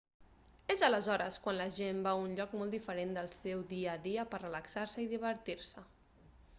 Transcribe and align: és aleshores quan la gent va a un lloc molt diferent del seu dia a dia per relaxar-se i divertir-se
és 0.75 0.79
aleshores 0.87 1.37
quan 1.43 1.57
la 1.59 1.67
gent 1.75 1.99
va 2.07 2.13
a 2.15 2.23
un 2.23 2.33
lloc 2.41 2.55
molt 2.61 2.77
diferent 2.77 3.13
del 3.19 3.31
seu 3.37 3.63
dia 3.75 3.93
a 3.95 4.03
dia 4.09 4.27
per 4.33 4.43
relaxar-se 4.49 5.05
i 5.05 5.11
divertir-se 5.17 5.91